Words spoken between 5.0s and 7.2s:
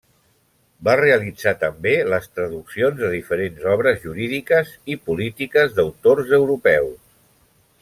polítiques d'autors europeus.